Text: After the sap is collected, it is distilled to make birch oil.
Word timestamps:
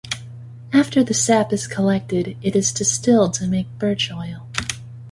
After 0.73 1.03
the 1.03 1.13
sap 1.13 1.53
is 1.53 1.67
collected, 1.67 2.35
it 2.41 2.55
is 2.55 2.71
distilled 2.73 3.35
to 3.35 3.45
make 3.47 3.67
birch 3.77 4.11
oil. 4.11 4.47